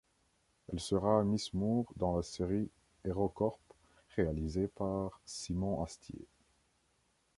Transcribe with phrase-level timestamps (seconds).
[0.73, 2.71] Elle sera Miss Moore dans la série
[3.05, 3.59] Hero Corp
[4.17, 6.25] réalisée par Simon Astier.